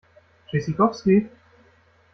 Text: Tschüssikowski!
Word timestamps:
Tschüssikowski! 0.47 1.15